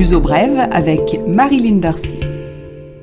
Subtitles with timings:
[0.00, 2.16] L'uso brève avec Marilyn Darcy.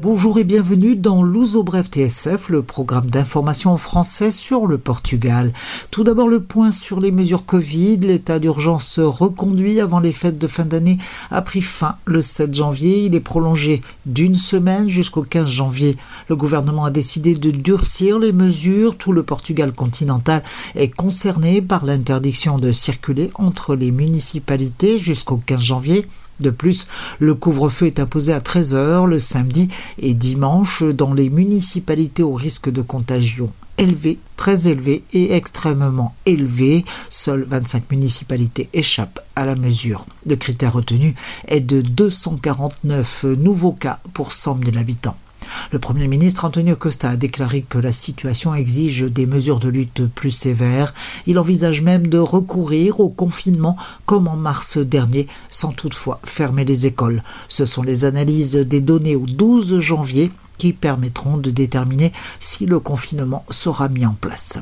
[0.00, 5.52] Bonjour et bienvenue dans l'Ouzo Bref TSF, le programme d'information en français sur le Portugal.
[5.90, 7.98] Tout d'abord le point sur les mesures Covid.
[7.98, 10.96] L'état d'urgence reconduit avant les fêtes de fin d'année
[11.30, 13.04] a pris fin le 7 janvier.
[13.04, 15.98] Il est prolongé d'une semaine jusqu'au 15 janvier.
[16.30, 18.96] Le gouvernement a décidé de durcir les mesures.
[18.96, 20.42] Tout le Portugal continental
[20.74, 26.06] est concerné par l'interdiction de circuler entre les municipalités jusqu'au 15 janvier.
[26.40, 26.86] De plus,
[27.18, 32.70] le couvre-feu est imposé à 13h le samedi et dimanche dans les municipalités au risque
[32.70, 36.84] de contagion élevé, très élevé et extrêmement élevé.
[37.08, 40.04] Seules 25 municipalités échappent à la mesure.
[40.26, 41.14] Le critère retenu
[41.46, 45.16] est de 249 nouveaux cas pour 100 000 habitants.
[45.72, 50.06] Le Premier ministre Antonio Costa a déclaré que la situation exige des mesures de lutte
[50.06, 50.94] plus sévères.
[51.26, 56.86] Il envisage même de recourir au confinement comme en mars dernier, sans toutefois fermer les
[56.86, 57.22] écoles.
[57.48, 62.80] Ce sont les analyses des données au 12 janvier qui permettront de déterminer si le
[62.80, 64.58] confinement sera mis en place.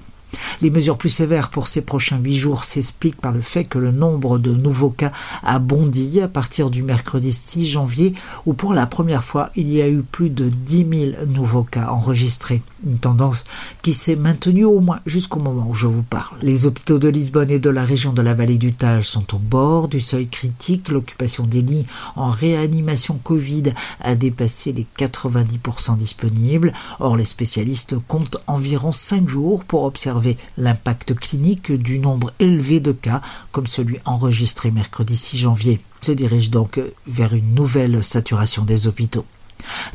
[0.61, 3.91] Les mesures plus sévères pour ces prochains huit jours s'expliquent par le fait que le
[3.91, 8.14] nombre de nouveaux cas a bondi à partir du mercredi 6 janvier
[8.47, 11.89] où pour la première fois il y a eu plus de 10 000 nouveaux cas
[11.89, 12.62] enregistrés.
[12.86, 13.44] Une tendance
[13.83, 16.36] qui s'est maintenue au moins jusqu'au moment où je vous parle.
[16.42, 19.39] Les hôpitaux de Lisbonne et de la région de la vallée du Tage sont au
[19.39, 20.89] bord du seuil critique.
[20.89, 26.72] L'occupation des lits en réanimation Covid a dépassé les 90% disponibles.
[27.00, 32.92] Or, les spécialistes comptent environ 5 jours pour observer l'impact clinique du nombre élevé de
[32.92, 33.20] cas,
[33.53, 35.81] comme celui enregistré mercredi 6 janvier.
[36.01, 39.25] Se dirige donc vers une nouvelle saturation des hôpitaux.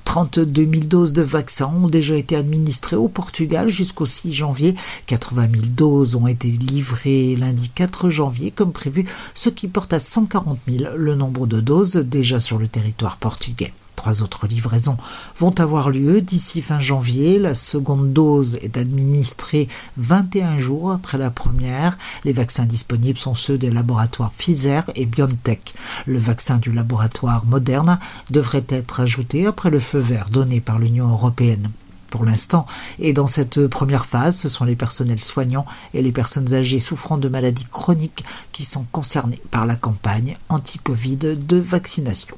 [0.03, 4.75] 32 000 doses de vaccins ont déjà été administrées au Portugal jusqu'au 6 janvier.
[5.07, 9.99] 80 000 doses ont été livrées lundi 4 janvier comme prévu, ce qui porte à
[9.99, 13.73] 140 000 le nombre de doses déjà sur le territoire portugais.
[14.01, 14.97] Trois autres livraisons
[15.37, 17.37] vont avoir lieu d'ici fin janvier.
[17.37, 19.67] La seconde dose est administrée
[19.97, 21.99] 21 jours après la première.
[22.23, 25.75] Les vaccins disponibles sont ceux des laboratoires Pfizer et BioNTech.
[26.07, 27.99] Le vaccin du laboratoire Moderna
[28.31, 31.69] devrait être ajouté après le feu vert donné par l'Union européenne
[32.09, 32.65] pour l'instant.
[32.97, 37.19] Et dans cette première phase, ce sont les personnels soignants et les personnes âgées souffrant
[37.19, 42.35] de maladies chroniques qui sont concernés par la campagne anti-Covid de vaccination.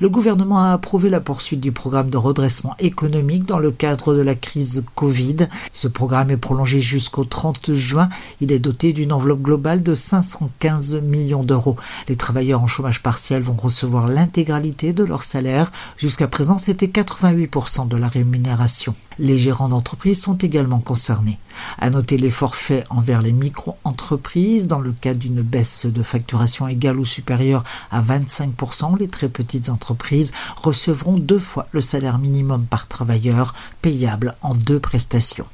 [0.00, 4.20] Le gouvernement a approuvé la poursuite du programme de redressement économique dans le cadre de
[4.20, 5.48] la crise Covid.
[5.72, 8.08] Ce programme est prolongé jusqu'au 30 juin.
[8.40, 11.76] Il est doté d'une enveloppe globale de 515 millions d'euros.
[12.06, 15.72] Les travailleurs en chômage partiel vont recevoir l'intégralité de leur salaire.
[15.96, 18.94] Jusqu'à présent, c'était 88% de la rémunération.
[19.18, 21.38] Les gérants d'entreprise sont également concernés.
[21.78, 27.00] À noter les forfaits envers les micro-entreprises dans le cas d'une baisse de facturation égale
[27.00, 28.98] ou supérieure à 25%.
[28.98, 34.78] Les très petites entreprises recevront deux fois le salaire minimum par travailleur payable en deux
[34.78, 35.46] prestations.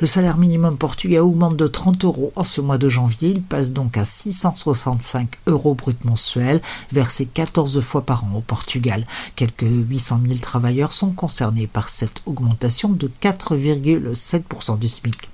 [0.00, 3.30] Le salaire minimum portugais augmente de 30 euros en ce mois de janvier.
[3.30, 6.60] Il passe donc à 665 euros brut mensuels,
[6.92, 9.06] versés 14 fois par an au Portugal.
[9.36, 15.28] Quelques 800 000 travailleurs sont concernés par cette augmentation de 4,7% du SMIC.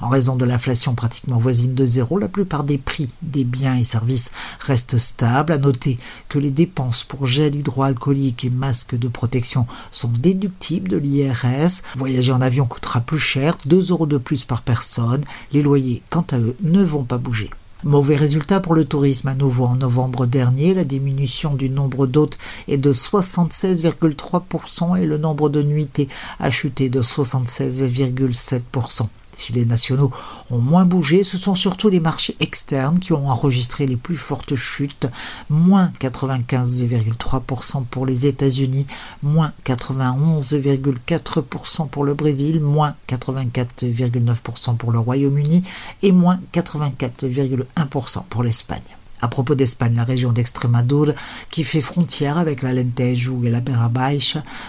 [0.00, 3.84] En raison de l'inflation pratiquement voisine de zéro, la plupart des prix des biens et
[3.84, 5.52] services restent stables.
[5.52, 5.98] À noter
[6.28, 11.82] que les dépenses pour gel hydroalcoolique et masques de protection sont déductibles de l'IRS.
[11.96, 15.24] Voyager en avion coûtera plus cher, 2 euros de plus par personne.
[15.52, 17.50] Les loyers, quant à eux, ne vont pas bouger.
[17.82, 20.74] Mauvais résultat pour le tourisme à nouveau en novembre dernier.
[20.74, 22.36] La diminution du nombre d'hôtes
[22.68, 29.06] est de 76,3% et le nombre de nuitées a chuté de 76,7%.
[29.40, 30.10] Si les nationaux
[30.50, 34.54] ont moins bougé, ce sont surtout les marchés externes qui ont enregistré les plus fortes
[34.54, 35.06] chutes,
[35.48, 38.86] moins 95,3% pour les États-Unis,
[39.22, 45.62] moins 91,4% pour le Brésil, moins 84,9% pour le Royaume-Uni
[46.02, 48.99] et moins 84,1% pour l'Espagne.
[49.22, 51.12] À propos d'Espagne, la région d'Extremadura,
[51.50, 53.90] qui fait frontière avec la Lentejo et la Berra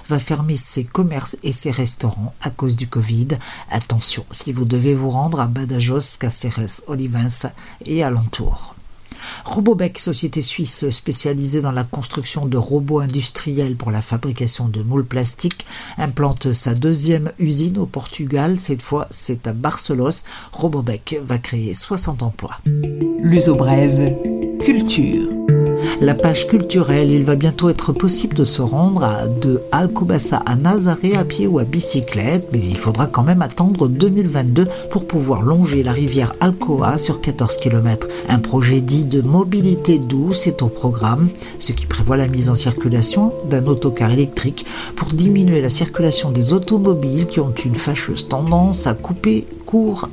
[0.10, 3.30] va fermer ses commerces et ses restaurants à cause du Covid.
[3.70, 7.48] Attention si vous devez vous rendre à Badajoz, Cáceres, Olivens
[7.86, 8.76] et alentours.
[9.46, 15.06] Robobec, société suisse spécialisée dans la construction de robots industriels pour la fabrication de moules
[15.06, 15.66] plastiques,
[15.98, 18.60] implante sa deuxième usine au Portugal.
[18.60, 20.24] Cette fois, c'est à Barcelos.
[20.52, 22.58] Robobec va créer 60 emplois.
[22.66, 24.16] L'uso brève,
[24.64, 25.41] culture.
[26.02, 27.12] La page culturelle.
[27.12, 31.46] Il va bientôt être possible de se rendre à, de Alcobassa à Nazaré à pied
[31.46, 36.34] ou à bicyclette, mais il faudra quand même attendre 2022 pour pouvoir longer la rivière
[36.40, 38.08] Alcoa sur 14 km.
[38.28, 42.56] Un projet dit de mobilité douce est au programme, ce qui prévoit la mise en
[42.56, 44.66] circulation d'un autocar électrique
[44.96, 49.46] pour diminuer la circulation des automobiles qui ont une fâcheuse tendance à couper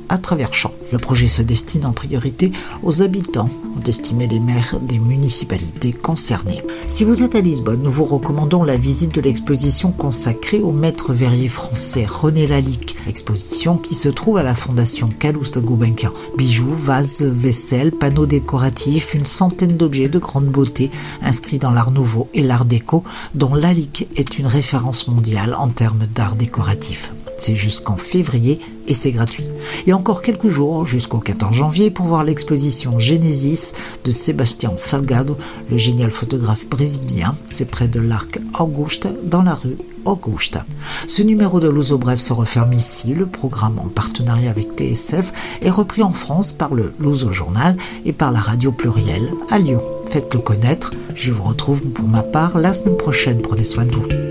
[0.07, 0.73] à travers champs.
[0.91, 2.51] Le projet se destine en priorité
[2.81, 6.63] aux habitants, ont estimé les maires des municipalités concernées.
[6.87, 11.13] Si vous êtes à Lisbonne, nous vous recommandons la visite de l'exposition consacrée au maître
[11.13, 16.11] verrier français René Lalique, exposition qui se trouve à la fondation Calouste Goubenkian.
[16.37, 20.89] Bijoux, vases, vaisselle, panneaux décoratifs, une centaine d'objets de grande beauté
[21.21, 23.03] inscrits dans l'art nouveau et l'art déco,
[23.35, 27.11] dont Lalique est une référence mondiale en termes d'art décoratif.
[27.39, 29.45] C'est jusqu'en février et c'est gratuit.
[29.87, 35.37] Et encore quelques jours jusqu'au 14 janvier pour voir l'exposition Genesis de Sébastien Salgado,
[35.71, 37.35] le génial photographe brésilien.
[37.49, 40.65] C'est près de l'arc Augusta dans la rue Augusta.
[41.07, 43.13] Ce numéro de Luso Bref se referme ici.
[43.13, 45.31] Le programme en partenariat avec TSF
[45.61, 49.81] est repris en France par le Luso Journal et par la radio plurielle à Lyon.
[50.07, 50.93] Faites-le connaître.
[51.15, 53.41] Je vous retrouve pour ma part la semaine prochaine.
[53.41, 54.28] Prenez soin de vous.